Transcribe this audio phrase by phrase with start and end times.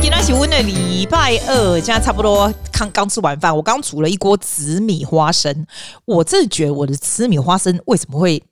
[0.00, 3.54] 今天是温的礼拜二，现在差不多刚刚吃完饭。
[3.54, 5.66] 我刚煮了一锅紫米花生，
[6.04, 8.42] 我真的觉得我的紫米花生为什么会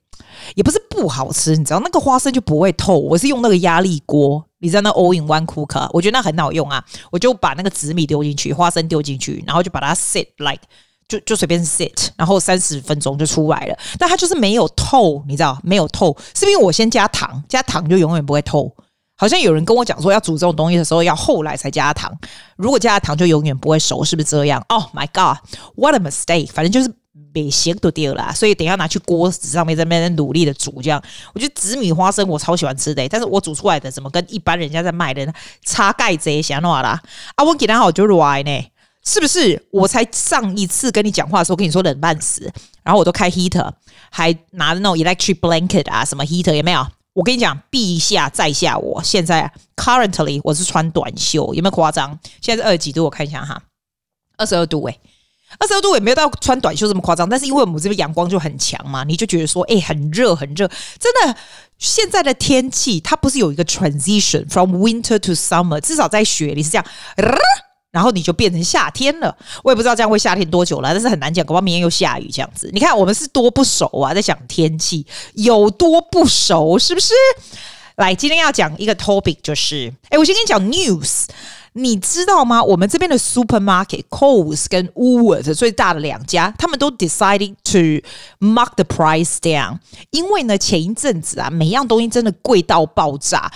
[0.55, 2.97] 也不是不好吃，你知道那个花生就不会透。
[2.97, 6.83] 我是用那个压力锅，你知道那 All in One Cooker，我觉得那很好用啊。
[7.11, 10.61] 我就把那个紫米丢进去，花生丢进去，然后就把它 sit like
[11.07, 13.77] 就就随便 sit，然后三十分钟就出来了。
[13.97, 18.75] 但它就是没有透，你知道没有透，是不是因为我先加糖，加糖就永远不会透。
[19.17, 22.11] 好像有人跟我讲说，要煮这种东西的时候，要后来才加糖。
[22.57, 26.47] 如果加了糖，就永远不会熟，是不是这样？Oh my god，what a mistake！
[26.47, 26.93] 反正就是
[27.33, 30.81] 没咸都掉了，所以等下拿去锅子上面在那边努力的煮。
[30.81, 31.01] 这样，
[31.33, 35.33] 我觉得紫米花生我超喜欢吃的，但是我煮出来的怎么跟一般人家在卖的
[35.65, 37.01] 差盖子想哪啦？
[37.35, 38.65] 啊，我给他好就软呢，
[39.05, 39.65] 是不是？
[39.71, 42.51] 我才上一次跟你讲话的时候跟你说冷半死，
[42.83, 43.71] 然后我都开 heater，
[44.11, 46.85] 还拿着那种 electric blanket 啊，什么 heater 有没有？
[47.15, 52.19] 我跟你讲，陛下在下我，我现在 currently 我是穿短袖，有没有夸张？
[52.41, 53.63] 现在是二十几度，我看一下哈，
[54.37, 54.99] 二十二度诶、
[55.57, 60.67] 二十二度也没有到穿短袖这么夸张，但是因为我们这边阳光就很强嘛，你就觉得说，哎、很热很热，
[60.99, 61.37] 真的。
[61.77, 66.85] 现在的天气它不是有一个 transition from winter to summer，至少在雪里是这样。
[67.95, 72.69] 然后你就变成夏天了，我也不知道这样会夏天多久了，但是很难讲，恐怕明天又下雨这样子。
[72.73, 77.13] 你看我们是多不熟啊，在讲天气有多不熟，是不是？
[77.95, 81.23] 来，今天要讲一个 topic，就是，哎，我先跟你讲 news，
[81.71, 82.61] 你知道吗？
[82.61, 88.05] 我们这边的 supermarket Coles 跟 wool 最大的两家，他们都 decided to
[88.45, 89.77] mark the price down，
[90.11, 93.49] 因为呢，前一阵子啊，每样东西真的贵到爆炸。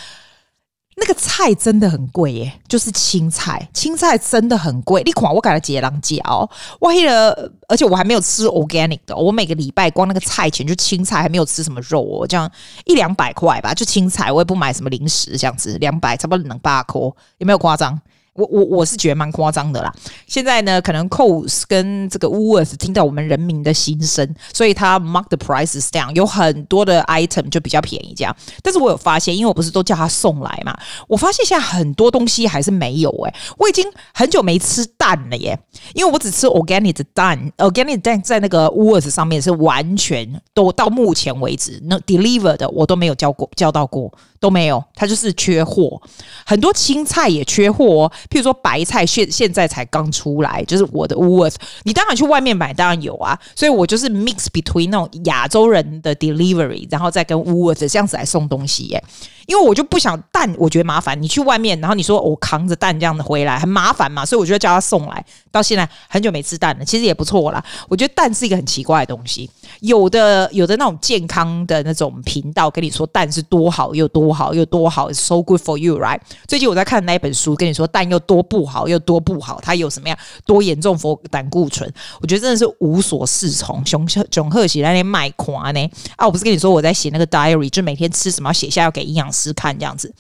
[1.00, 5.02] 那个菜真的很贵耶，就是青菜，青菜真的很贵。
[5.04, 9.16] 你看我给它结两价哦，我黑了，而且我还没有吃 organic 的。
[9.16, 12.50] 我每个礼拜光那个菜钱就青菜，还没有吃什么肉哦，这样
[12.86, 17.00] 一两百块吧，就青菜，我也不买什么零食，这样子两百差不多能八颗，
[17.38, 18.00] 有没有夸张？
[18.40, 19.94] 我我我是觉得蛮夸张的啦。
[20.26, 28.36] 现在呢，可能 c o s 跟这个 wools 听到我们人民的心声，所以他 mark the prices down，有很多的 item 就比较便宜这样。
[28.64, 30.78] 但是我有发现，因为我不是都叫他送来嘛，
[31.08, 35.60] 我发现现在很多东西还是没有诶、我已经很久没吃蛋了耶，
[35.94, 44.12] 因为我只吃 organic 的蛋，organic 蛋在那个 wools 上面是完全都到目前为止那 deliver 的我都没有叫过叫到过。
[44.40, 46.02] 都没有，它就是缺货，
[46.46, 48.12] 很多青菜也缺货哦。
[48.30, 53.38] 譬如说白菜现现在才刚出来，就是我的 Worth，你当然去外面买，当然有啊。
[53.56, 59.04] 所以我就是 mix between 那种亚洲人的 delivery，然后再跟 Worth 这样子来送东西耶。
[59.46, 61.20] 因为我就不想蛋，我觉得麻烦。
[61.20, 65.26] 你去外面，然后你说我扛着蛋这样子回来很麻烦嘛，所以我就叫他送来。
[65.52, 67.64] 到现在很久没吃蛋了，其实也不错啦。
[67.88, 76.20] 我觉得蛋是一个很奇怪的东西，有的有的那种健康的那种频道跟你说蛋是多好又多好又多好，so good for you，right？
[76.48, 81.92] 最近我在看那一本书，跟你说蛋又多不好又多不好，它有什么样多严重佛胆固醇？
[82.22, 83.86] 我觉得真的是无所适从。
[83.86, 86.26] 熊熊贺喜在那卖夸呢啊！
[86.26, 89.52] 我不是跟你说我在写那个 diary，就每天吃什么要写下要给营养师。
[89.54, 90.14] 看这样子，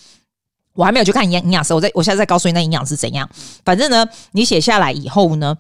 [0.74, 3.30] 我还没有去看营营养师，我在我现在再告诉你那营养师怎样。
[3.64, 5.56] 反正呢，你写下来以后呢，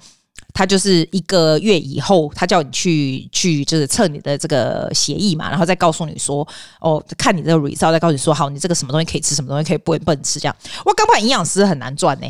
[0.53, 6.47] 他就是一个月以后，他叫你去去就是测你的这个协议嘛，然后再告诉你说，
[6.79, 10.55] 哦，看你这个 result，再告诉你说，好，你这个什么东西可以吃，什么东西可以不不能吃，这样。
[10.85, 12.27] 我刚把营养师很难赚呢、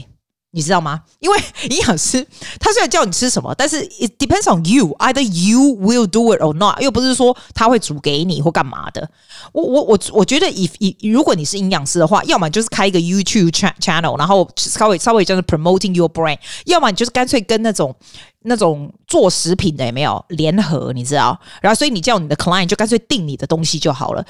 [0.52, 1.02] 你知道吗？
[1.20, 1.38] 因为
[1.70, 2.26] 营养师
[2.60, 6.82] 他虽然叫你吃什么，但是 it depends on you，either you will do it or not。
[6.82, 9.10] 又不是说他会煮给你或干嘛的。
[9.52, 17.96] 我我我我觉得，if 如果你是营养师的话，要么就是开一个 YouTube channel，然后稍微稍微就是 promoting your brand，要么你就是干脆跟那种
[18.44, 21.40] 那种做食品的有没有联合，你知道？
[21.62, 24.26] 然后所以你叫你的 client 就干脆订你的东西就好了。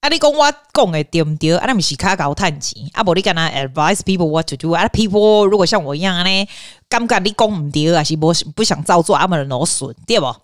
[0.00, 1.54] 啊，你讲我讲的对不对？
[1.58, 2.82] 啊，那不是卡搞叹钱。
[2.94, 4.70] 啊，不，你跟他 advise people what to do。
[4.70, 6.48] 啊，people 如果像我一样呢，
[6.88, 10.34] 感觉你讲唔对，还是不不想照做，阿们的脑损，对不？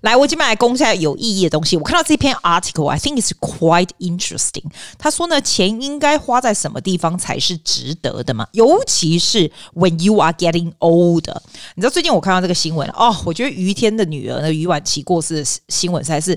[0.00, 1.76] 来，我今天来讲一下有意义的东西。
[1.76, 4.64] 我看到这篇 article，I think it's quite interesting。
[4.98, 8.48] 他说呢，钱应该花在什么地方才是值得的嘛？
[8.50, 11.36] 尤其是 when you are getting older。
[11.76, 16.36] 你知道最近我看到这个新闻哦，我觉得于天的女儿呢，余婉琪过世的新闻才是。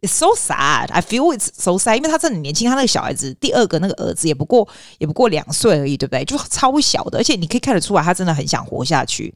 [0.00, 0.90] It's so sad.
[0.90, 1.96] I feel it's so sad.
[1.96, 4.68] 因为他真的很年轻，他那个小孩子第二个那个儿子也不过
[4.98, 6.24] 也不过两岁而已，对不对？
[6.24, 9.34] 就超小的，而且你可以看得出来，他真的很想活下去。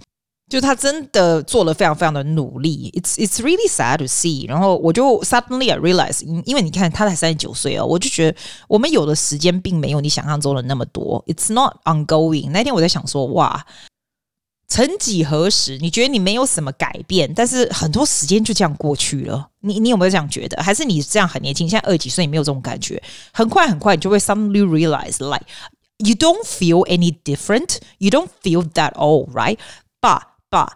[0.50, 2.92] 就他真的做了非常非常的努力。
[2.94, 4.46] It's it's really sad to see.
[4.46, 8.38] 然后我就 suddenly I realize，因为你看他才三十九岁哦，我就觉得
[8.68, 11.24] 我们有的时间并没有你想象中的那么多。
[11.26, 12.50] It's not ongoing。
[12.50, 13.64] 那天我在想说，哇。
[14.72, 19.50] 曾几何时，你觉得你没有什么改变，但是很多时间就这样过去了。
[19.60, 20.62] 你你有没有这样觉得？
[20.62, 23.02] 还是你这样很年轻，现在二十几岁，你没有这种感觉？
[23.34, 25.44] 很快很快，你就会 suddenly realize like
[25.98, 27.80] you don't feel any different.
[27.98, 29.58] You don't feel that old, right?
[30.00, 30.70] But but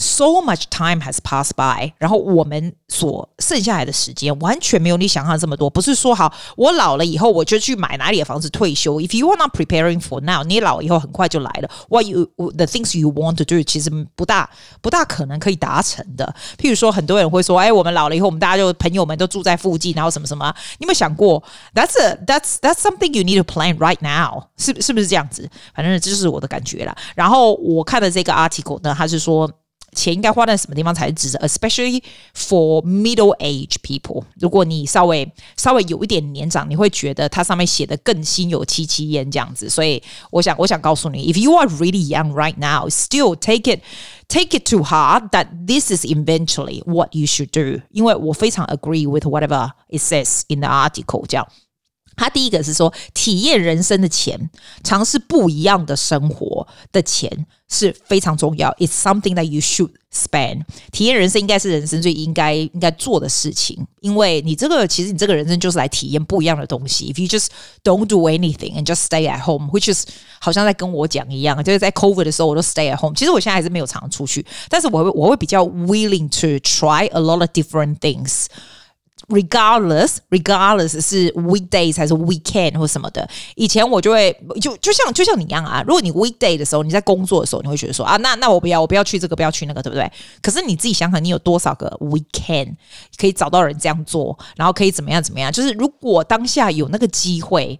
[0.00, 5.68] So much time has passed by，然后我们所剩下来的时间完全没有你想象这么多。
[5.68, 8.98] 不是说好，我老了以后我就去买哪里的房子退休。
[8.98, 11.70] If you are not preparing for now，你老了以后很快就来了。
[11.90, 14.48] What you the things you want to do，其实不大
[14.80, 16.34] 不大可能可以达成的。
[16.56, 20.46] 譬如说，很多人会说，哎，我们老了以后，我们大家就朋友们都住在附近，然后什么什么。
[20.78, 21.42] 你有没有想过
[21.74, 24.44] ？That's a that's that's something you need to plan right now。
[24.56, 25.46] 是是不是这样子？
[25.74, 26.96] 反正这就是我的感觉啦。
[27.14, 29.50] 然后我看的这个 article 呢，他是说。
[29.95, 31.39] 钱应该花在什么地方才是值得？
[31.47, 32.03] Especially
[32.35, 34.25] for middle-aged people。
[34.37, 39.69] 如果你稍微稍微有一点年长，你会觉得它上面写的更心有戚戚焉这样子。
[39.69, 43.81] 所以我想，我想告诉你，If you are really young right now, still take it
[44.27, 47.81] take it to heart that this is eventually what you should do。
[47.89, 51.25] 因为我非常 agree with whatever it says in the article。
[51.25, 51.47] 这样，
[52.20, 54.50] 他第一个是说，体验人生的钱，
[54.84, 57.46] 尝试不一样的生活的钱。
[57.72, 60.62] 是非常重要，It's something that you should spend。
[60.90, 67.12] 体验人生应该是人生最应该应该做的事情，因为你这个其实你这个人生就是来体验不一样的东西。
[67.12, 67.46] If you just
[67.84, 70.04] don't do anything and just stay at home，which is
[70.40, 73.14] 好像在跟我讲一样，就是在 COVID 的时候我都 stay at home。
[73.14, 78.46] 其实我现在还是没有常出去，但是我会我会比较 willing to try a lot of different things。
[79.30, 85.84] Regardless, regardless 是 weekdays 还是 weekend 或什么的，以前我就会就就像就像你一样啊。
[85.86, 90.10] 如果你 weekday 的时候，你在工作的时候，你会觉得说啊，那那我不要，我不要去这个，不要去那个，对不对？
[90.42, 92.74] 可是你自己想想，你有多少个 weekend
[93.16, 95.52] 可以找到人这样做，然后可以怎么样怎么样？
[95.52, 97.78] 就是如果当下有那个机会，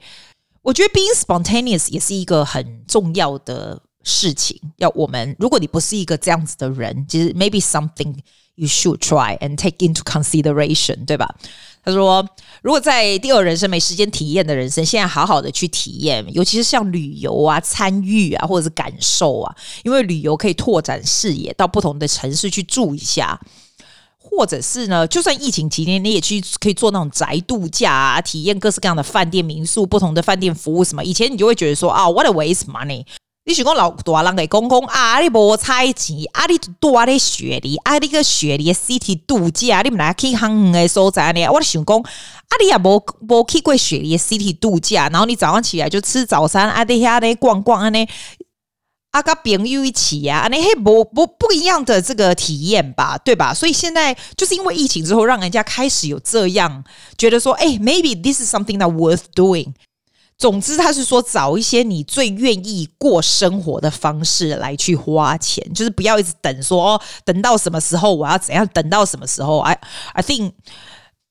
[0.63, 4.57] 我觉得 being spontaneous 也是一个很重要的事情。
[4.77, 8.15] 要我们，如果你不是一个这样子的人，其实 maybe something。
[8.61, 11.35] You should try and take into consideration，对吧？
[11.83, 12.29] 他说，
[12.61, 23.41] 如果在第二人生没时间体验的人生，现在好好的去体验，尤其是像旅游啊、参与啊，或者是感受啊，因为旅游可以拓展视野，到不同的城市去住一下，
[24.19, 31.03] 或者是呢，就算疫情期间，你也去可以做那种宅度假啊，体验各式各样的饭店、民宿、不同的饭店服务什么。
[31.03, 33.07] 以前你就会觉得说啊，what a waste money。
[33.51, 35.19] 你是讲老大人给公公啊？
[35.19, 36.47] 你无彩钱啊？
[36.47, 37.99] 你多的雪梨啊？
[37.99, 41.49] 你个雪梨 city 度假，你们来去很远的所在呢？
[41.49, 48.07] 我想讲啊，你也无无去过雪梨 city 度假，然后你早上起来就吃早餐啊，在遐咧逛逛啊，呢
[49.11, 53.53] 啊，甲朋友一起呀啊，那嘿不不不一样的这个体验吧，对吧？
[53.53, 56.85] 所以现在就是因为疫情之后，让人家开始有这样
[57.19, 59.73] 觉得说，哎，maybe this is something that worth doing。
[60.41, 69.79] 总之，他是说找一些你最愿意过生活的方式来去花钱，就是不要一直等说哦，等到什么时候我要怎样，等到什么时候？I
[70.15, 70.53] I think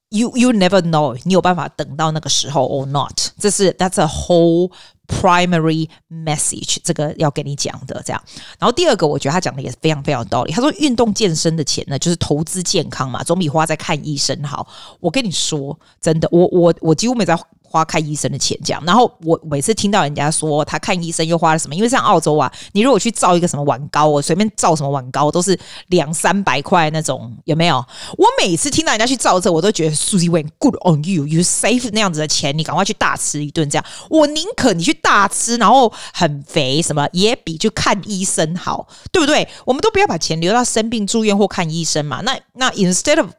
[0.10, 3.20] you you never know，你有办法等到那个时候 or not？
[3.40, 4.72] 这是 That's a whole
[5.08, 8.24] primary message，这个要跟你讲的这样。
[8.60, 10.54] 然后第二个，我觉得他讲的也是非常非常有道理。
[10.54, 14.68] 他说，运动健身的钱呢，就是投资健康嘛，总比花在看医生好。
[15.00, 17.36] 我跟你说，真的，我我我几乎没在。
[17.70, 18.84] 花看医生的钱，这样。
[18.86, 25.58] 然后我每次听到人家说他看医生又花了什么，因为像澳洲啊，你如果去照一个什么碗膏，我随便照什么碗膏都是
[25.88, 27.78] 两三百块那种，有没有？
[28.18, 33.86] 我每次听到人家去照这，我都觉得 Sleeve，good on you，you save 那样子的钱，你赶快去大吃一顿这样。
[34.10, 39.48] 我宁可你去大吃，然后很肥什么，也比去看医生好，对不对？
[39.66, 42.22] 我们都不要把钱留到生病住院或看医生嘛。
[42.22, 43.30] 那那 instead of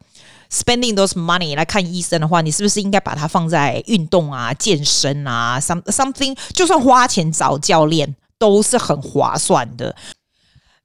[0.51, 6.37] Spending those money 来看医生的话，你是不是应该把它放在运动啊、健身啊，some something？
[6.53, 9.95] 就算花钱找教练都是很划算的。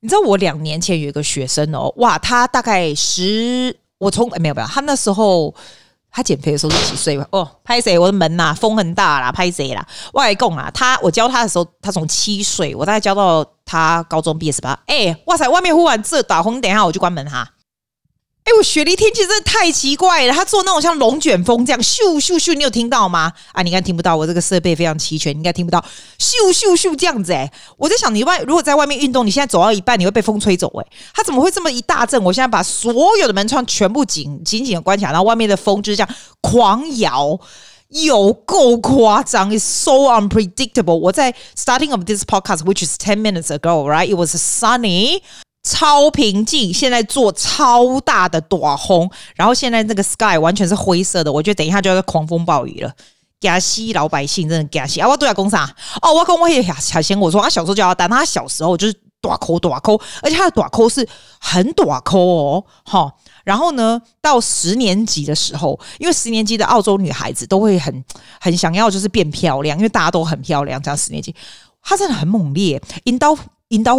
[0.01, 5.53] 你知道我两年前有一个学生哦，哇，他大概十，我从没有没有，他那时候
[6.13, 7.27] 他减肥的时候是几岁吧？
[7.33, 7.99] 哦，拍谁？
[7.99, 9.85] 我的门呐、啊，风很大啦，拍谁啦？
[10.13, 14.79] 我来讲啊，他我教他的时候，他从七岁，我大概教到他高中毕业是吧？
[14.87, 17.51] 哎，哇塞，外面忽然这打风，等一下我就关门哈。
[18.47, 20.33] 哎，我雪梨天气真的太奇怪了。
[20.33, 23.33] 他做那种像龙卷风这样咻咻咻，你有听到吗？
[23.51, 24.15] 啊，你应该听不到。
[24.15, 25.85] 我这个设备非常齐全，你应该听不到
[26.17, 27.33] 咻咻咻这样子。
[27.33, 30.73] 哎，我在想，你外如果在外面运动，你现在走到一半，你会被风吹走。
[30.81, 32.23] 哎，他怎么会这么一大阵？
[32.23, 36.09] 我现在把所有的门窗全部紧紧紧的关起来，然后外面的风就是这样
[36.41, 37.37] 狂摇，
[37.89, 40.95] 有够夸张，It's so unpredictable。
[40.95, 45.23] 我在 starting of this podcast，which is ten minutes ago，right？It was sunny。
[45.67, 52.93] 超平静，现在做超大的大风，然后现在那个 sky 完全是灰色的，我觉得等一下就要狂风暴雨了。
[53.41, 55.09] 加西老百姓真的加西啊！
[55.09, 55.65] 我都要讲啥？
[56.01, 61.07] 哦，我跟我也小仙我说，他小时候就要当他小时候就是短扣短扣，而且他的短扣是
[61.41, 63.13] 很短扣哦，哈。
[63.45, 68.05] 然后呢，到十年级的时候，因为十年级的澳洲女孩子都会很
[68.41, 71.35] 很想要就是变漂亮，因为大家都很漂亮，这样十年级，
[71.83, 73.37] 她真的很猛烈，引导
[73.69, 73.97] 引导。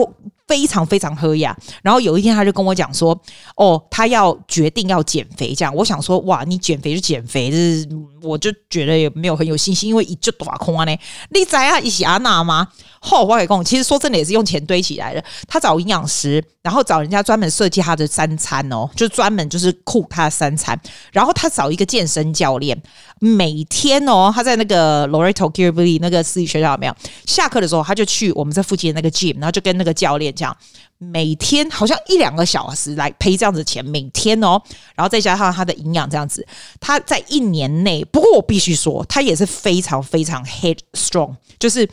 [0.47, 3.19] 非常非常喝呀，然后有一天他就跟我讲说
[3.57, 7.87] ：“哦，他要决定要减肥。”这样，我想说：“哇，你减肥就减肥，就是
[8.21, 10.97] 我就觉得也没有很有信心，因为一就打空啊呢。
[11.29, 12.67] 你知啊，一起阿娜吗？
[13.01, 15.23] 后我跟你讲，其实说真的也是用钱堆起来的。
[15.47, 20.79] 他找营养师，然后找人家专门设计他的三餐哦，就专门就是酷他的三餐，
[21.11, 22.81] 然后他找一个健身教练，
[23.19, 26.95] 每天哦，他在那个 Loretto Kirby 那个私立学校有没有？
[27.25, 30.27] 下课的时候他就去我们这附近的那个 gym，然后就跟那个教练。
[30.37, 30.55] 讲
[30.99, 34.61] 每天好像一两个小时来赔这样子钱，每天哦，
[34.95, 36.45] 然后再加上他的营养这样子，
[36.79, 41.87] 他在一年内，不过我必须说，他也是非常非常 headstrong，就是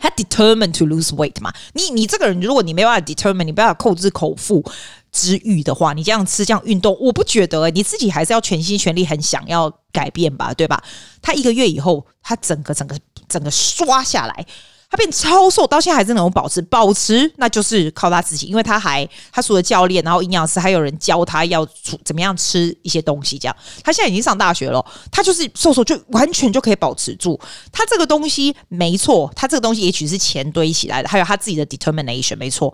[0.00, 1.52] 他 determined to lose weight 嘛。
[1.74, 4.64] 你你这个人，如果你没办法 determine，你没办法控制口腹
[5.12, 10.82] 之欲的话，你这样吃这样运动，我不觉得、你自己还是要全心全力，很想要改变吧，对吧？
[11.22, 14.46] 他一个月以后，他整个整个整个刷下来。
[14.90, 21.66] 他变超瘦，到现在还是能够保持，保持那就是靠他自己，因为他还他除了教练，然后营养师，还有人教他要
[22.04, 23.54] 怎么样吃一些东西，这样。
[23.84, 27.38] 他现在已经上大学了，他就是瘦瘦就完全就可以保持住。
[27.70, 32.72] 他这个东西没错，他这个东西也许是钱堆起来的，还有他自己的 determination 没错。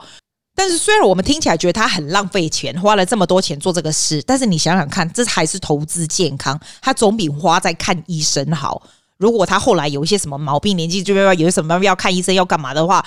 [0.54, 8.80] 但是虽然我们听起来觉得他很浪费钱，花了这么多钱做这个事，但是你想想看，这还是投资健康，他总比花在看医生好。
[9.24, 13.02] 如果他后来有一些什么毛病，年纪就要有什么要看医生要干嘛的话，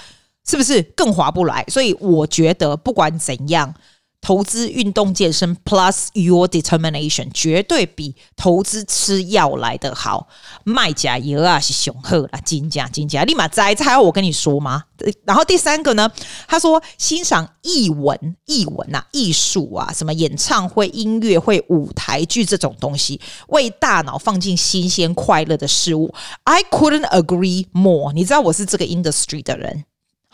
[0.50, 1.64] 是不是更划不来？
[1.68, 3.72] 所以我觉得不管怎样。
[4.20, 10.28] 投资运动健身 plus your determination 绝对比投资吃药来得好。
[10.66, 14.84] 卖假药啊是雄厚啦，金价金价立马摘，这还要我跟你说吗？
[15.24, 16.12] 然后第三个呢，
[16.48, 26.14] 他说欣赏艺文、艺文呐、艺术啊，什么演唱会、音乐会、舞台剧这种东西，为大脑放进新鲜快乐的事物。
[26.44, 28.12] I couldn't agree more。
[28.12, 29.86] 你知道我是这个 industry 的人，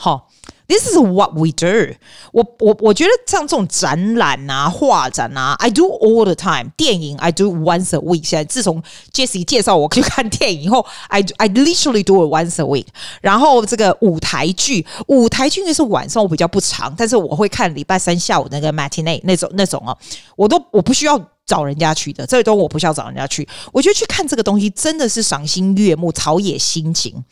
[0.04, 0.28] 好。
[0.66, 1.94] This is what we do
[2.32, 2.42] 我。
[2.42, 6.72] 我我我觉得像这种展览啊、画展啊，I do all the time。
[6.76, 8.26] 电影 I do once a week。
[8.26, 8.82] 现在自从
[9.14, 12.88] Jessie 介绍我去看电影以后，I I literally do it once a week。
[13.22, 19.96] 然后这个舞台剧，舞台剧那是晚上我比较不长，但是我会看礼拜三下午那个 matinee 那种那种哦，
[20.38, 23.48] 我都我不需要找人家去的，这种我不需要找人家去。
[23.72, 27.24] 我觉得去看这个东西真的是赏心悦目、陶冶心情，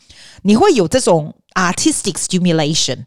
[0.42, 3.06] 你会有这种 artistic stimulation。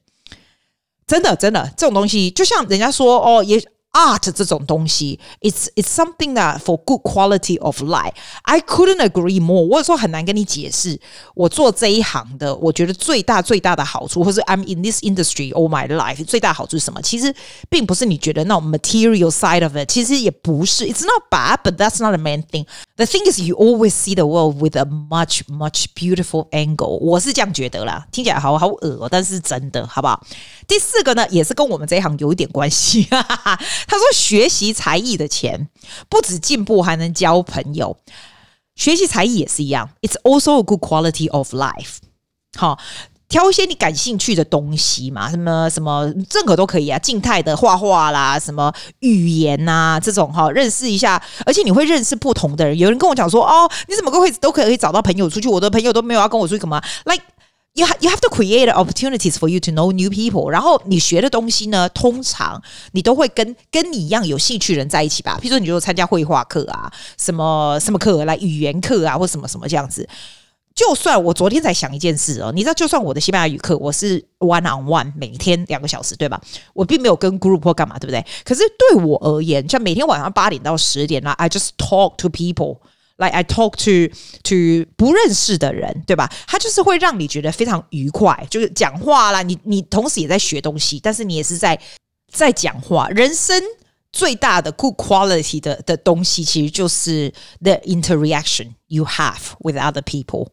[1.08, 3.64] 真的，真的，这种东西就像人家说哦，也
[3.95, 8.13] art 这种东西，it's it's something that for good quality of life.
[8.43, 9.67] I couldn't agree more。
[9.67, 11.01] 我有时候很难跟你解释，
[11.35, 17.03] 我做这一行的，我觉得最大最大的好处，或是 I'm in this industry all my life，最大好处是什么？
[17.03, 17.35] 其实
[17.69, 22.65] 并不是你觉得那种 material side of it，其实也不是，it's not bad, but that's not the main thing.
[22.95, 26.99] The thing is, you always see the world with a much, much beautiful angle。
[26.99, 30.25] 我是这样觉得啦，听起来好好恶哦，但是真的，好不好？
[30.68, 33.04] 第四个呢，也是跟我们这一行有一点关系。
[33.10, 33.58] 他
[33.98, 35.70] 说，学习才艺的钱
[36.10, 37.98] 不止进步，还能交朋友。
[38.76, 41.98] 学习才艺也是一样，It's also a good quality of life。
[42.58, 42.80] 好。
[43.28, 52.78] 挑一些你感兴趣的东西嘛，什么什么任何都可以啊，静态的画画啦，什么语言呐、啊，这种哈，认识一下，而且你会认识不同的人。
[52.78, 55.50] 有人跟我讲说，哦，你怎么个会都可以找到朋友出去？
[55.50, 57.18] 我的朋友都没有要跟我出去干嘛来
[57.76, 60.50] you have you have to create opportunities for you to know new people。
[60.50, 62.62] 然后你学的东西呢，通常
[62.94, 65.38] 你都会跟跟你一样有兴趣的人在一起吧。
[65.40, 70.08] 譬如说，你就参加绘画课啊，什么什么课来语言课啊，或什么什么这样子。
[70.74, 76.42] 就算我昨天才想一件事哦，你知道，就算我的西班牙语课我是 one on one 每天两个小时，对吧？
[76.74, 78.26] 我并没有跟 group 或干嘛，对不对？
[78.44, 82.80] 可是对我而言，像每天晚上八点到十点啦，I just talk to people
[83.21, 84.15] people，like I talk to
[84.45, 86.31] to 不认识的人，对吧？
[86.47, 91.79] 他就是会让你觉得非常愉快，就是讲话啦，你你同时也在学东西，但是你也是在
[92.33, 93.09] 在讲话。
[93.11, 93.63] 人生
[94.13, 100.49] 最大的 good quality 的的东西，其实就是 the interaction you have with other people。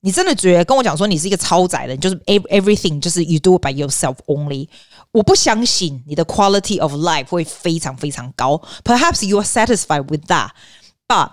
[0.00, 4.68] 你真的觉得跟我讲说你是一个超载的，就是 everything 就是 you do it by yourself only。
[5.12, 8.60] 我不相信你的 quality of life 会非常非常高。
[8.82, 11.30] Perhaps you are satisfied with that，but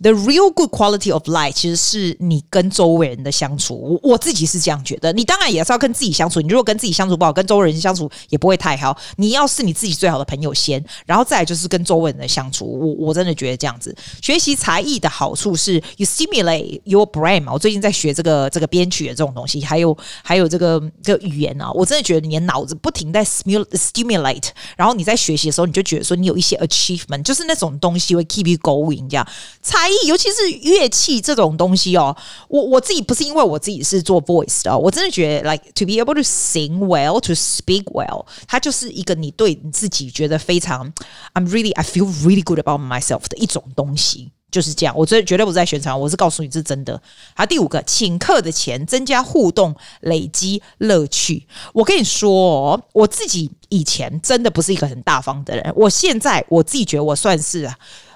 [0.00, 3.74] The real good quality of life，其实是你跟周围人的相处。
[3.80, 5.12] 我我自己是这样觉得。
[5.12, 6.40] 你当然也是要跟自己相处。
[6.40, 8.96] 你如果跟自己相处不好，跟周围人相处也不会太好。
[9.16, 12.66] 你要是你自己最好的朋友先，然后再来就是跟周围人的相处。
[12.66, 17.52] 我我真的觉得这样子，学习才艺的好处是，you stimulate your brain 嘛。
[17.52, 29.26] 我最近在学这个这个编曲的这种东西，还有还有这个这个语言啊，我真的觉得你的脑子不停在 stimulate，然后你在学习的时候，你就觉得说你有一些 achievement，就是那种东西会 keep you going 这样。
[29.62, 32.16] 才艺，尤其是乐器这种东西哦，
[32.48, 40.92] 我我自己不是因为我自己是做 voice 的，我真的觉得 like to be able to sing well, to speak well，它就是一个你对你自己觉得非常
[41.34, 44.94] I'm really I feel really good about myself 的一种东西，就是这样。
[44.96, 47.00] 我真的绝对不是在宣传，我是告诉你这是真的。
[47.34, 51.46] 好，第五个，请客的钱增加互动，累积乐趣。
[51.72, 57.70] 我跟你说哦，我自己以前真的不是一个很大方的人，我现在我自己觉得我算是。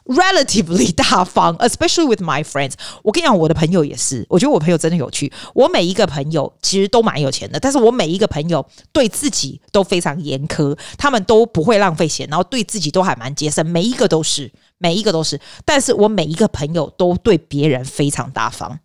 [0.09, 2.73] Relatively 大方，especially with my friends。
[3.03, 4.25] 我跟你讲，我的朋友也是。
[4.31, 5.31] 我觉得我朋友真的有趣。
[5.55, 13.65] 我每一个朋友其实都蛮有钱的，但是我每一个朋友对自己都非常严苛，他们都不会浪费钱，然后对自己都还蛮节省。
[13.67, 15.39] 每一个都是，每一个都是。
[15.67, 18.81] 但是我每一个朋友都对别人非常大方。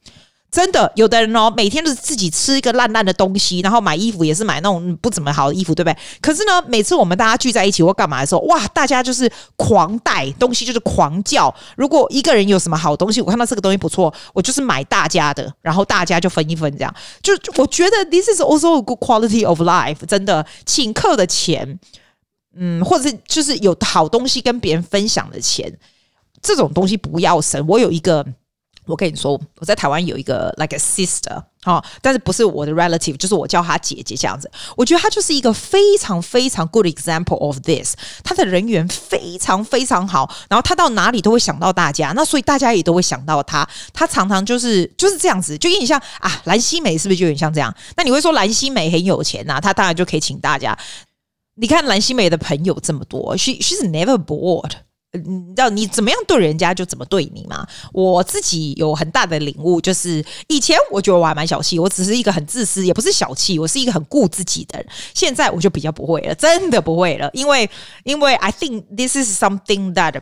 [0.53, 5.97] 真的，有的人哦，每天都是自己吃一个烂烂的东西，然后买衣服也是买那种不怎么好的衣服，对不对？
[6.21, 11.51] 可是呢，每次我们大家聚在一起或干嘛的时候，哇，大家就是狂带东西，就是狂叫。
[11.75, 16.95] 如果一个人有什么好东西，我看到这个东西不错，我就是买大家的，然后大家就分一分，这样。
[17.23, 20.05] 就我觉得 this is also a good quality of life。
[20.05, 21.79] 真的，请客的钱，
[22.55, 25.75] 嗯，或者是就是有好东西跟别人分享的钱，
[26.43, 27.65] 这种东西不要省。
[27.67, 28.23] 我有一个。
[28.85, 34.51] 我跟你说，我在台湾有一个 like a sister 哦，但是不是我的 relative，就是我叫她姐姐这样子。
[34.75, 37.95] 我觉得她就是一个非常非常 good example of this。
[38.23, 43.67] 她的人缘非常非常好，然后她到哪里都会想到大家，那所以大家也都会想到她。
[43.93, 47.73] 她常常就是就是这样子，就有点像啊，蓝心湄是不是就有点像这样？
[47.95, 50.77] 那你会说蓝心湄很有钱呐、啊，她当然就可以请大家。
[51.55, 54.71] 你看蓝心湄的朋友这么多，she she's never bored。
[55.13, 57.67] 你知道你怎么样对人家就怎么对你嘛？
[57.91, 64.87] 我自己有很大的领悟，就是以前我觉得我还蛮小气，我只是一个很自私，也不是小气，我是一个很顾自己的人。
[65.13, 67.69] 现在我就比较不会了，真的不会了，因为
[68.03, 70.21] 因为 I think this is something that。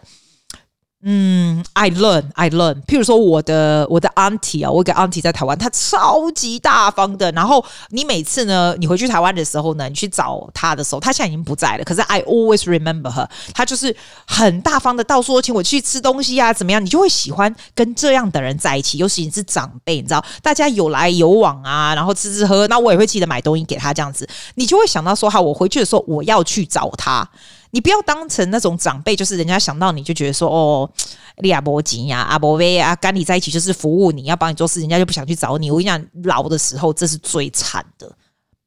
[1.04, 2.80] 嗯，I learn, I learn。
[2.84, 7.32] 譬如说，我的我的 auntie 啊，我一个 auntie 在台湾，她超级大方的。
[7.32, 11.84] 然后你每次呢，你回去台湾的时候呢，你去找她的时候，她现在已经不在了。
[11.84, 13.96] 可是 I always remember her，她就是
[14.28, 16.84] 很大方的，到处请我去吃东西啊，怎么样？
[16.86, 27.28] 你就会喜欢跟这样的人在一起，尤其你是长辈，你知道，大家有来有往啊，然后吃吃喝喝，那我也会记得买东西给她，这样子，你就会想到说，好，我回去的时候我要去找她。
[27.72, 30.90] 你不要当成那种长辈，就是人家想到你就觉得说哦，
[31.38, 35.72] 利亚伯吉呀、阿伯威啊，跟你在一起就是服务你，要帮你做事，人家就不想去找你。
[35.72, 38.14] 我跟你讲，老的时候这是最惨的。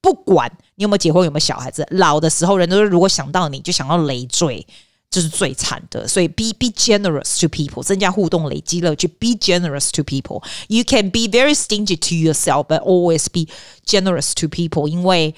[0.00, 4.66] 不管你有没有结婚，有没有小孩子，老的时候人都是如果想到你就想要累赘，
[5.10, 6.06] 这、是最惨的。
[6.08, 9.06] 所以 be be generous to people，增加互动，累积乐趣。
[9.06, 10.42] Be generous to people.
[10.68, 13.52] You can be very stingy to yourself, but always be
[13.86, 15.34] generous to people，因为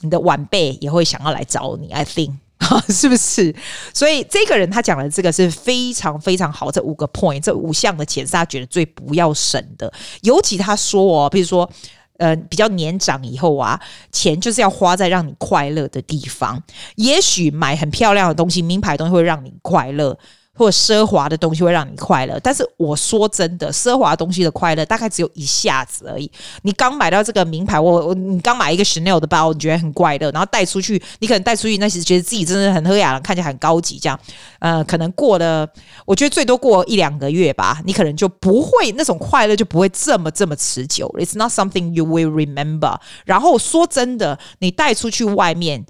[0.00, 1.90] 你的晚辈也会想要来找你。
[1.92, 2.36] I think。
[2.88, 3.54] 是不是？
[3.92, 9.92] 所以这个人他讲的这个是非常非常好，这五个 point，这五项的钱是他觉得最不要省的。
[10.22, 11.70] 尤其他说哦，比如说，
[12.18, 13.80] 呃，比较年长以后啊，
[14.12, 16.62] 钱就是要花在让你快乐的地方。
[16.96, 20.18] 也许买很漂亮的东西，名牌东西会让你快乐。
[20.56, 26.30] 或者奢华的东西会让你快乐，但是我说真的，奢华东西的快乐大概只有一下子而已。
[26.62, 34.20] 你刚买到这个名牌，我我你刚买一个 Chanel 的包，你觉得很快乐，然后带出去，你可能带出去那时觉得自己真的很优雅，看起来很高级，这样，
[34.58, 35.66] 呃，可能过了，
[36.04, 41.08] 我觉得最多过一两个月吧，你可能就不会那种快乐就不会这么这么持久。
[41.18, 42.98] It's not something you will remember。
[43.24, 45.86] 然后说真的，你带出去外面，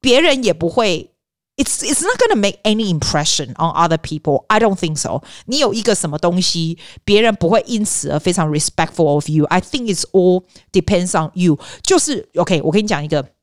[0.00, 1.10] 别人也不会。
[1.57, 4.45] It's it's not gonna make any impression on other people.
[4.47, 5.21] I don't think so.
[5.45, 9.43] 你有一个什么东西，别人不会因此而非常 respectful of you.
[9.47, 11.59] I think it's all depends on you.
[11.83, 13.33] 就是 OK，我跟你讲一个，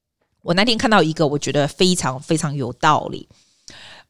[0.41, 3.29] 我那天看到一个，我觉得非常非常有道理。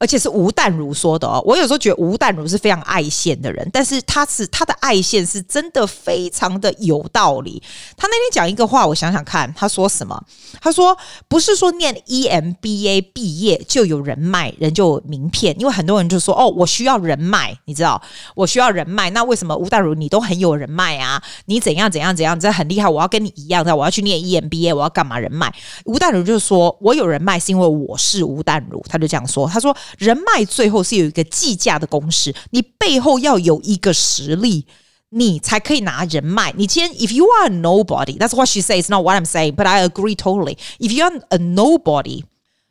[0.01, 7.61] 而且是吴淡如说的哦，我有时候觉得吴淡如是非常爱现的人，但是他是他的爱现是真的非常的有道理。
[7.95, 10.19] 他那天讲一个话，我想想看，他说什么？
[10.59, 18.01] 他说不是说念 EMBA 毕业就有人脉，人就有名片，因为很多人就说哦，我需要人脉，你知道，
[18.33, 19.11] 我需要人脉。
[19.11, 21.21] 那为什么吴淡如你都很有人脉啊？
[21.45, 25.53] 你怎样怎样怎样，这很厉害，我要跟你一样的，我要去念 EMBA，我要干嘛人脉？
[25.85, 29.77] 吴淡如就是说我有人脉是因为我是吴淡如，他就这样说，他说。
[29.97, 34.65] 人脉最后是有一个计价的公式，你背后要有一个实力，
[35.09, 36.53] 你才可以拿人脉。
[36.57, 40.57] 你今天，if you are a nobody，that's what she says, not what I'm saying, but I agree totally.
[40.79, 42.23] If you are a nobody,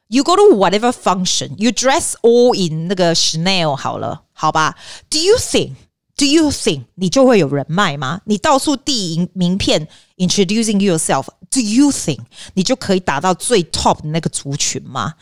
[0.08, 4.76] you go to whatever function, you dress all in 那个 Chanel 好了，好吧
[5.08, 5.74] ？Do you think?
[6.16, 8.20] Do you think 你就会有人脉吗？
[8.26, 11.26] 你到处递名片，introducing yourself。
[11.50, 12.20] Do you think
[12.54, 15.14] 你就可以达到最 top 的那个族群吗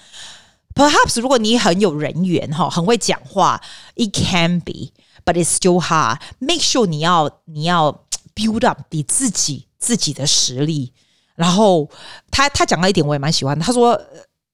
[0.77, 3.62] ？Perhaps 如果你很有人缘哈，很会讲话，
[3.95, 6.19] it can be，but it's still hard.
[6.39, 8.05] Make sure 你要你要
[8.36, 10.93] build up 你自己自己的实力。
[11.36, 11.89] 然后
[12.31, 13.63] 他他讲了一点，我也蛮喜欢的。
[13.65, 13.99] 他说。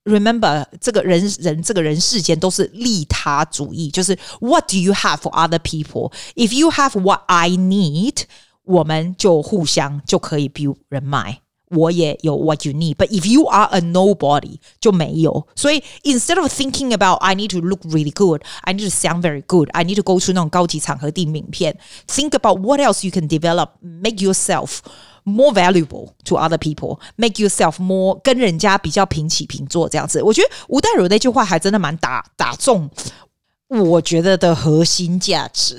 [0.06, 6.14] Remember，这个人人这个人世间都是利他主义，就是 What do you have for other people?
[6.36, 8.24] If you have what I need，
[8.64, 11.42] 我们就互相就可以 build 人脉。
[11.74, 15.48] 我也有 what you need, but if you are a nobody，就没有。
[15.56, 19.44] 所以 instead of thinking about I need to look really good, I need to sound very
[19.46, 21.78] good, I need to go to 那种高级场合递名片，
[22.08, 28.20] think about what else you can develop, make yourself。More valuable to other people, make yourself more
[28.24, 30.24] 跟人家比较平起平坐这样子。
[30.24, 32.90] 我觉得吴淡如那句话还真的蛮打打中
[33.68, 35.78] 我觉得的核心价值。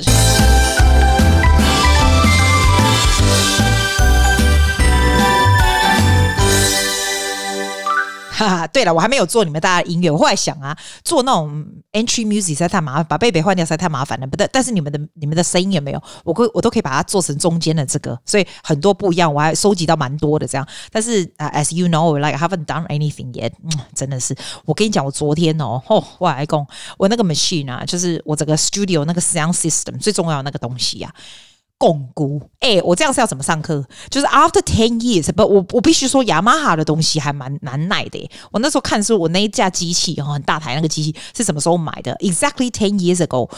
[8.36, 10.12] 哈哈，对了，我还没有做你们大家的音乐。
[10.12, 14.28] 我后来想啊，做那种 entry music 实在太麻烦，把贝贝换掉实在太麻烦了。
[14.28, 20.68] 不但但是你们的你们的声音也没有，我可我都可以把它做成中间的这个，所以很多不一样，我还收集到蛮多的这样。
[20.92, 26.68] 但是啊、，as you know，like haven't done anything yet，嗯，真的是，我跟你讲，我昨天哦，哦，我还讲，
[26.98, 31.45] 我那个 machine 啊，就是我整个 studio 那个 sound system 最重要那个东西呀、啊。
[31.78, 33.84] 共估，哎，我这样是要怎么上课？
[34.10, 38.30] 就是 after ten years，不，我我必须说雅马哈的东西还蛮难耐的。
[38.52, 43.50] 我那时候看是我那一架机器哦，很大台那个机器是什么时候买的？Exactly ten years ago。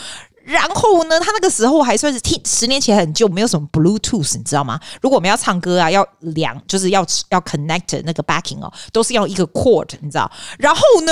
[0.43, 4.79] 然后呢，他那个时候还算是听十年前很旧，没有什么 Bluetooth，你知道吗？
[5.01, 10.31] 如果我们要唱歌啊，要量就是要要 connect 那个 backing 哦，都是要一个 cord，你知道？
[10.57, 11.11] 然后呢？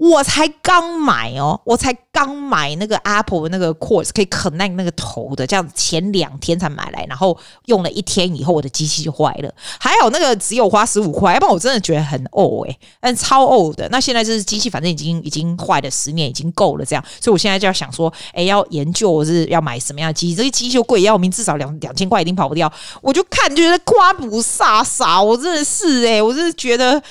[0.00, 7.36] 我才刚买哦，我才刚买那个 Apple 那个 Cord 可以 connect 那个头的，这样子前两天才买来，然后
[7.66, 9.54] 用了一天以后，我的机器就坏了。
[9.78, 13.86] 还好那个只有花十五块，要不然我真的觉得很呕哎，但超呕的。
[13.90, 20.34] 那现在就是机器，反正已经已经坏了十年，已经够了这样，所以我现在就要想说，哎，要研究我是要买什么样的机器？
[20.34, 22.72] 这些机器就贵要命，至少两两千块一定跑不掉。
[23.02, 27.02] 我就看觉得刮不飒飒，我真的是哎，我真的觉得，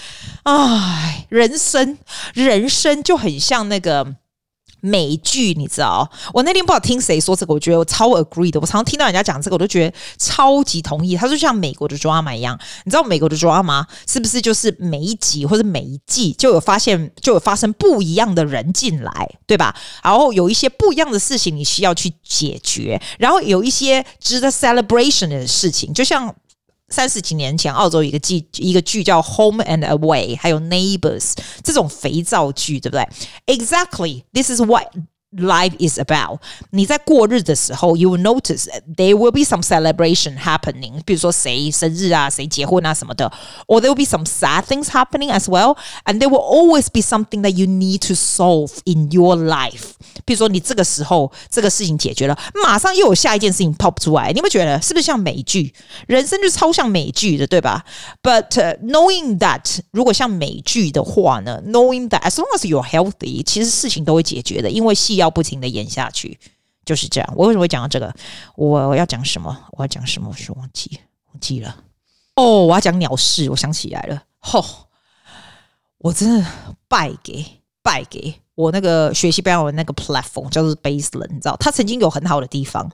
[0.41, 1.95] 哎，人生
[2.33, 2.78] 人生。
[2.79, 4.15] 生就很像那个
[4.81, 6.09] 美剧，你知道？
[6.33, 8.57] 我那天不知道听谁说这个，我觉得我超 agree 的。
[8.61, 11.17] 我常常听到人家讲这个，我都觉得超级同意。
[11.17, 19.75] 他说像美国的 drama 一样，你知道美国的 drama 是不是就是每一集或者每一季就有发现，就有发生不一样的人进来，对吧？
[20.01, 26.33] 然后有一些不一样的事情你需要去解决，然后有一些值得 celebration 的事情，就像。
[26.89, 31.31] 三十几年前，澳洲一个剧一个剧叫《Home and Away》，还有《Neighbors》
[31.63, 33.07] 这种肥皂剧，对不对
[33.45, 34.87] ？Exactly, this is what.
[35.36, 36.38] Life is about
[36.70, 41.02] 你在过日的时候，you will notice there will be some celebration happening。
[41.04, 43.28] 比如说谁生日啊，谁结婚啊什么的，
[43.66, 47.50] or there will be some sad things happening as well。And there will always be something that
[47.50, 49.94] you need to solve in your life。
[50.24, 54.30] 比如说你这个时候这个事情解决了，马上又有下一件事情 pop 出来。
[54.30, 55.74] 你有没有觉得是不是像美剧？
[56.06, 57.84] 人生就超像美剧的，对吧？
[58.22, 65.17] But、uh, knowing that 如果像美剧的话呢，knowing that as long as you're healthy，其实事情都会解决的，因为戏。
[65.19, 66.39] 要不停的演下去，
[66.83, 67.33] 就是这样。
[67.35, 68.13] 我为什么会讲到这个？
[68.55, 69.55] 我要讲什么？
[69.73, 70.29] 我要讲什么？
[70.29, 71.83] 我说忘记，忘记了。
[72.35, 74.23] 哦，我要讲鸟事，我想起来了。
[74.39, 74.65] 吼、
[75.97, 76.49] 我真的
[76.87, 77.45] 败给
[77.83, 82.91] 败给我那个学习表演的那个 platform 叫做 Baseline，你知道，他曾经有很好的地方，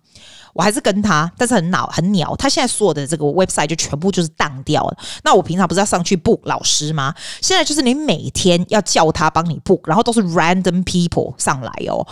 [0.53, 2.35] 我还是跟他，但是很老很鸟。
[2.35, 4.97] 他现在所有的这个 website 就全部就是当掉了。
[5.23, 7.15] 那我平常不是要上去 book 老师吗？
[7.41, 12.05] 现在就是你每天要叫他帮你 book，然后都是 random people 上来哦。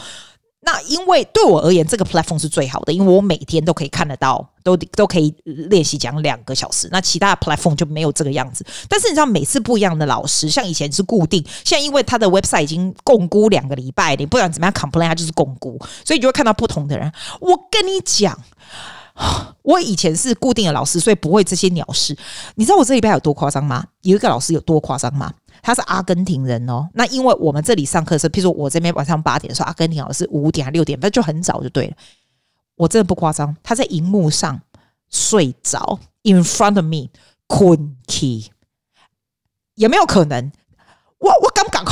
[0.65, 6.87] 那因为对我而言，这个 platform 是最好的，因为我每天都可以看得到，都都可以练习讲两个小时。
[6.89, 8.65] 那其他的 platform 就没有这个样子。
[8.87, 17.11] 但是你知道，每次不一样的老师，像以前是固定，现在因为他的 website 已经共估两个礼拜，你不管怎么样 complain，他就是共估，所以你就会看到不同的人。
[17.41, 18.39] 我跟你讲，
[19.63, 22.17] 我以前是固定的老师，所以不会这些鸟事。
[22.55, 23.83] 你知道我这礼拜有多夸张吗？
[24.01, 25.33] 有一个老师有多夸张吗？
[25.63, 31.93] 他是阿根廷人哦，那因为我们这里上课的时候，譬如说我这边晚上八点的时候，阿根廷老师五点六点，反正就很早就对了。
[32.75, 34.61] 我真的不夸张，他在荧幕上
[35.09, 37.09] 睡着，in front of me，
[37.47, 38.51] 困 key，
[39.75, 40.51] 有没有可能？
[41.19, 41.83] 我我敢不敢？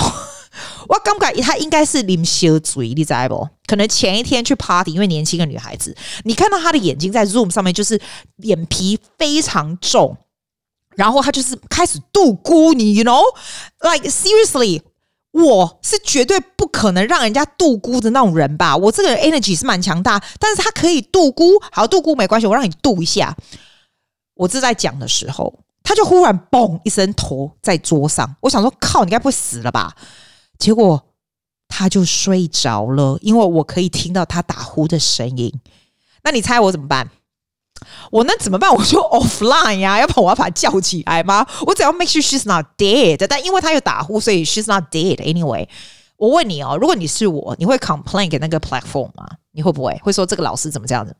[0.89, 3.47] 我感觉他应该是啉小醉，你知不？
[3.65, 8.01] 可能前一天去 party，因为年轻的女孩子，你看到她的眼睛在 Zoom 上面，就是
[8.37, 10.17] 眼皮非常重，
[11.01, 14.83] 然后他就是开始度孤你，you know，like seriously。
[15.31, 18.75] 我是绝对不可能让人家度孤的那种人吧？
[18.75, 23.35] 我这个人 energy 是蛮强大，但是他可以度孤，好度孤没关系，我让你度一下。
[24.35, 29.95] 我正在讲的时候，他就忽然嘣一声头在桌上，我想说靠，你该不会死了吧？
[30.59, 31.01] 结果
[31.69, 35.51] 他就睡着了，因为我可以听到他打呼的声音。
[36.23, 37.09] 那你猜我怎么办？
[38.11, 38.69] 我能怎么办？
[38.73, 41.45] 我就 offline 呀，要不然我要把他叫起来吗？
[41.65, 45.67] 我只要 make sure she's not dead，但因为他有打呼，所以 she's not dead anyway。
[46.17, 49.27] 我问你哦，如果你是我，你会 complain 给那个 platform 吗？
[49.53, 51.15] 你会不会会说这个老师怎么这样子？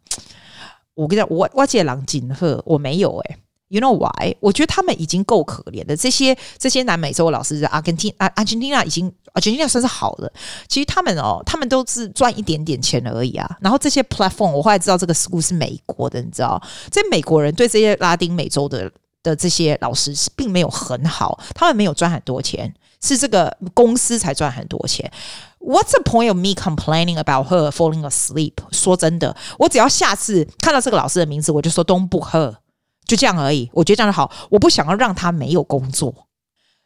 [0.94, 3.38] 我跟你讲，我我借狼金鹤，我没有诶、
[3.72, 4.36] You know why？
[4.42, 5.96] 我觉得他们已经够可怜的。
[5.96, 10.30] 这些这些南美洲的老师，阿根廷、阿阿根廷啊，已经阿根廷算是好的。
[10.68, 13.50] 其实他们哦，他们都是赚一点点钱而已啊。
[13.62, 16.62] 然后这些 platform，我后来知道这个 school 是美国的，你知道？
[16.92, 18.92] 这美国人对这些拉丁美洲的
[19.24, 25.10] 的这些老师并没有很好，他们没有赚很多钱，是这个公司才赚很多钱。
[25.60, 28.56] What's the point of me complaining about her falling asleep？
[28.72, 32.56] 说真的，我只要下次看到这个老师的名字，我就说 Don't book her。
[33.12, 34.32] 就这样而已，我觉得这样就好。
[34.50, 36.16] 我不想要让他没有工作。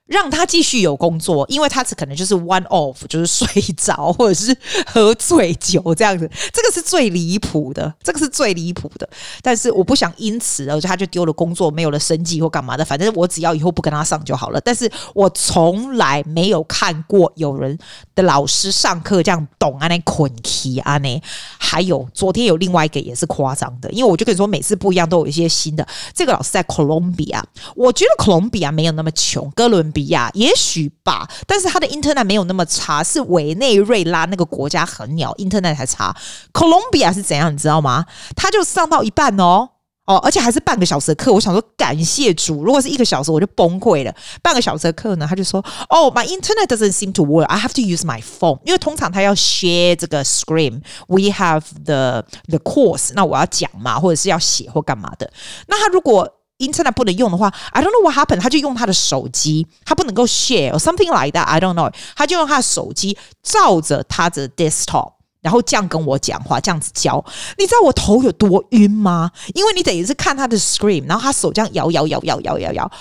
[0.08, 9.10] 让他继续有工作，因为他只可能就是 one off，就是睡着或者是喝醉酒这样子，这个是最离谱的，这个是最离谱的。
[9.42, 12.86] 但是我不想因此，而他就丢了工作，没有了生计或干嘛的。
[12.86, 14.62] 反正我只要以后不跟他上就好了。
[14.62, 17.76] 但是我从来没有看过有人
[18.14, 21.20] 的老师上课这样懂啊那捆题啊那。
[21.58, 25.86] 还有昨天有另外一个也是夸张的，因为我就跟你说，每次不一样都有一些新的。
[26.14, 27.44] 这个老师在哥伦比亚，
[27.76, 29.95] 我觉得哥伦比亚没有那么穷，哥伦。
[29.96, 36.14] 比亚也许吧，但是他的 internet 没有那么差，是委内瑞拉那个国家很鸟，internet 才差。
[36.52, 38.06] 哥伦比亚是怎样，你知道吗？
[38.36, 39.70] 他就上到一半哦
[40.06, 41.32] 哦，而且还是半个小时的课。
[41.32, 44.14] 我想说感谢主，如果是一个小时我就崩溃了。
[44.42, 47.46] 半个小时的课呢，他就说哦，my internet doesn't seem to work.
[47.46, 50.82] I have to use my phone，因为通常他要 share 这个 screen。
[51.08, 55.32] We have the the course，那我要讲嘛，或者是要写或干嘛的。
[55.68, 58.40] 那他如果 Internet 不能用的话，I don't know what happened。
[58.40, 61.44] 他就用他的手机，他不能够 share something like that。
[61.44, 61.94] I don't know。
[62.16, 67.24] 他就用他的手机照着他的 desktop，然后这样跟我讲话，这样子教。
[67.58, 69.32] 你知道我头有多晕吗？
[69.54, 72.92] 因为你等于是看他的 screen，然后他手这样摇摇摇摇摇摇摇。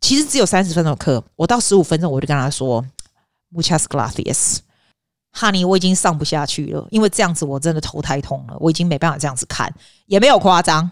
[0.00, 2.82] 其实只有三十分钟的课，我到十五分钟我就跟他说
[3.54, 9.70] ，Muchas gracias，Honey，我已经上不下去了，因为这样子我真的头太痛了，我已经没办法这样子看，
[10.06, 10.90] 也没有夸张。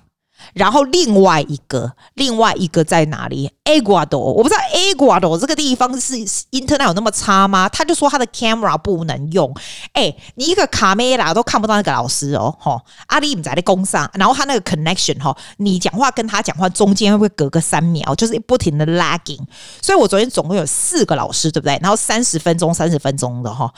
[0.53, 6.15] 然后另外一个，另外一个在哪里？Ecuador，我不知道 Ecuador 这个地方是
[6.51, 7.69] internet 有那么差吗？
[7.69, 9.55] 他就说他的 camera 不能用。
[9.93, 18.15] 哎，你一个卡梅拉都看不到那个老师哦，哈，阿里你在那工上，然后他那个 connection 哈，你讲话跟他讲话中间会不会隔个三秒？
[18.15, 19.41] 就是不停的 lagging。
[19.81, 21.79] 所以我昨天总共有四个老师，对不对？
[21.81, 23.73] 然后三十分钟，三十分钟的哈，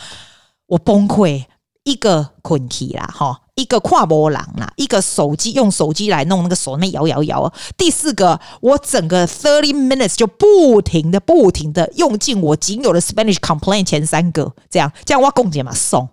[0.67, 1.45] 我崩溃，
[1.85, 3.41] 一个困体啦，哈。
[3.57, 7.53] 一个跨波浪啦，一个手机用手机来弄那个手那摇摇摇。
[7.77, 16.09] 第四个，我整个 thirty minutes 就不停的不停的用尽我仅有的 Spanish complaint 前三个，这样这样我共解嘛送。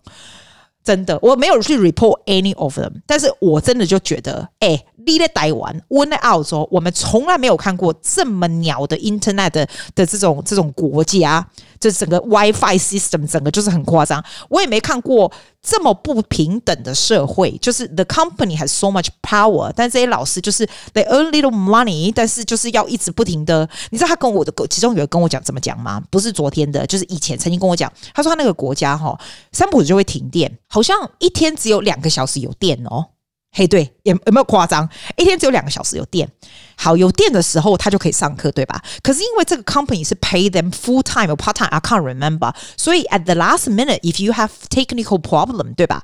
[0.85, 11.47] 真的，我没有去 report any of them，但是我真的就觉得，哎、你在台湾，我在澳洲，我们从来没有看过这么鸟的 internet 的的这种这种国家。
[11.79, 15.29] 这整个 WiFi system 整个就是很夸张，我也没看过
[15.61, 17.51] 这么不平等的社会。
[17.57, 23.67] 就是 the company has so much power，但这些老师就是 they earn little money，但是就是要一直不停的。
[23.89, 26.01] 你知道他跟我的其中有人跟我讲怎么讲吗？
[26.09, 29.19] 不是昨天的，就是以前曾经跟我讲，他说他那个国家哈，
[29.51, 33.07] 三普就会停电，好像一天只有两个小时有电哦。
[33.55, 34.89] 嘿，对，有有没有夸张？
[35.15, 36.27] 一天只有两个小时有电，
[36.75, 38.81] 好，有电的时候他就可以上课，对吧？
[39.03, 44.23] 可是因为这个 company 是 pay them full time or part time，I can't remember，所以 at the last minute，if
[44.23, 46.03] you have technical problem，对吧？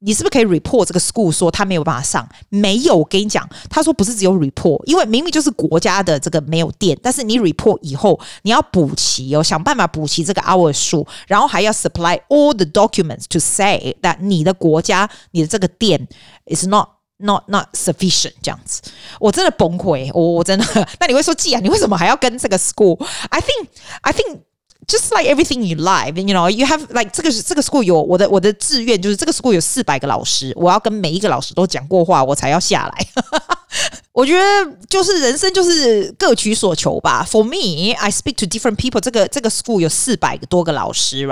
[0.00, 2.28] 你是不是可以 report 这个 school 说他没有办法上？
[2.50, 16.06] 没有，我跟你讲，他说不是只有 report，因为明明就是国家的这个没有电，但是你 report 以后你要补齐哦，想办法补齐这个 hour 数，然后还要 supply all the documents to say that 你的国家你的这个电
[16.46, 18.82] is not not not sufficient 这样子，
[19.18, 20.64] 我真的崩溃，我我真的。
[21.00, 23.68] 那你会说，既然你为什么还要跟这个 school？I think
[24.02, 24.40] I think。
[24.87, 33.07] Just like everything you like, you know, you have like 这个是这个 school 有我的我的志愿就是这个 school 有四百个老师，我要跟每一个老师都讲过话，我才要下来。
[34.11, 34.43] 我觉得
[34.89, 37.25] 就是人生就是各取所求吧。
[37.29, 39.11] For me, I speak to different people 这。
[39.11, 41.27] 这个这个 school 有四百多个老师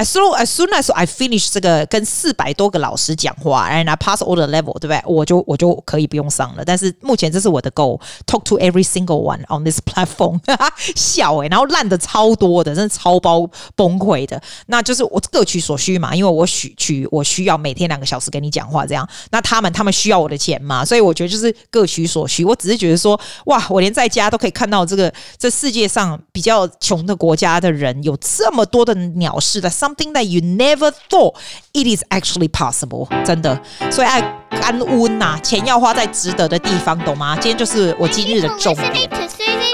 [0.00, 5.02] As soon as soon as I finish 这个跟四百多个老师讲话，and I pass all the level，对不对？
[5.04, 6.64] 我就我就可以不用上了。
[6.64, 10.40] 但是目前这是我的 goal，talk to every single one on this platform。
[10.96, 14.40] 笑诶、欸，然后烂的超多的，真的超包崩溃的。
[14.68, 19.06] 那就是我各取所需嘛，因为我需取我需要每天两个小时跟你讲话这样。
[19.30, 22.42] 那他们他们需要我的钱嘛，所以我觉得就是各取所需。
[22.42, 29.89] 我只是觉得说，哇，我连在家都可以看到这个这世界上比较穷的国家的人有这么多的鸟事的上。
[29.90, 31.34] Something that you never thought
[31.72, 37.34] it is actually possible，真的，所以爱干温呐，钱要花在值得的地方，懂吗？
[37.34, 39.10] 今天就是我今日的重点。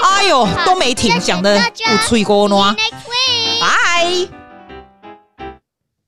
[0.01, 2.75] 哎呦，都没停，讲的不吹锅呢。